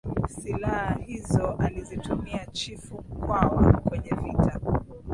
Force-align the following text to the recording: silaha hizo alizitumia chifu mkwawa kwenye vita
silaha 0.27 0.95
hizo 1.05 1.47
alizitumia 1.57 2.45
chifu 2.45 3.03
mkwawa 3.09 3.73
kwenye 3.81 4.09
vita 4.23 4.59